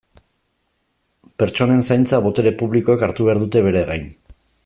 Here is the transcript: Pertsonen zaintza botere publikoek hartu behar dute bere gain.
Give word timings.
Pertsonen 1.43 1.85
zaintza 1.89 2.21
botere 2.29 2.55
publikoek 2.63 3.05
hartu 3.09 3.29
behar 3.31 3.43
dute 3.45 3.65
bere 3.69 3.85
gain. 3.93 4.11